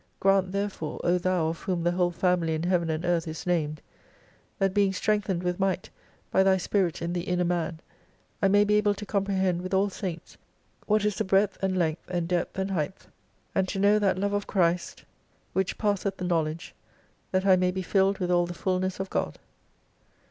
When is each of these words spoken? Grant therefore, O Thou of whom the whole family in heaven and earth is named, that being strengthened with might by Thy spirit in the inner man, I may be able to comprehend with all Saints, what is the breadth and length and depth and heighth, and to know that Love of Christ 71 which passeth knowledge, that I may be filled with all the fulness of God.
Grant 0.19 0.51
therefore, 0.51 0.99
O 1.03 1.19
Thou 1.19 1.49
of 1.49 1.59
whom 1.59 1.83
the 1.83 1.91
whole 1.91 2.09
family 2.09 2.55
in 2.55 2.63
heaven 2.63 2.89
and 2.89 3.05
earth 3.05 3.27
is 3.27 3.45
named, 3.45 3.83
that 4.57 4.73
being 4.73 4.93
strengthened 4.93 5.43
with 5.43 5.59
might 5.59 5.91
by 6.31 6.41
Thy 6.41 6.57
spirit 6.57 7.03
in 7.03 7.13
the 7.13 7.25
inner 7.25 7.43
man, 7.43 7.79
I 8.41 8.47
may 8.47 8.63
be 8.63 8.77
able 8.77 8.95
to 8.95 9.05
comprehend 9.05 9.61
with 9.61 9.75
all 9.75 9.91
Saints, 9.91 10.37
what 10.87 11.05
is 11.05 11.17
the 11.19 11.23
breadth 11.23 11.55
and 11.61 11.77
length 11.77 12.09
and 12.09 12.27
depth 12.27 12.57
and 12.57 12.71
heighth, 12.71 13.09
and 13.53 13.67
to 13.67 13.77
know 13.77 13.99
that 13.99 14.17
Love 14.17 14.33
of 14.33 14.47
Christ 14.47 15.01
71 15.51 15.51
which 15.53 15.77
passeth 15.77 16.19
knowledge, 16.19 16.73
that 17.31 17.45
I 17.45 17.55
may 17.55 17.69
be 17.69 17.83
filled 17.83 18.17
with 18.17 18.31
all 18.31 18.47
the 18.47 18.55
fulness 18.55 18.99
of 18.99 19.11
God. 19.11 19.37